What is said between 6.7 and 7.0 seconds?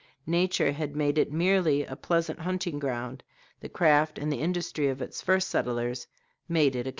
it a capital.